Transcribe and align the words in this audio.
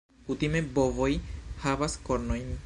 Kutime 0.27 0.61
bovoj 0.79 1.11
havas 1.67 1.99
kornojn. 2.09 2.51